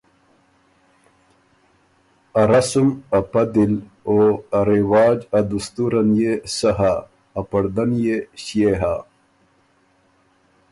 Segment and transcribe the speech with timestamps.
[2.39, 3.73] ا رسم ا پدِل
[4.07, 4.17] او
[4.57, 6.93] ا رواج ا دستُورن يې سۀ هۀ،
[7.39, 8.95] ا پړدۀ ن يې ݭيې هۀ۔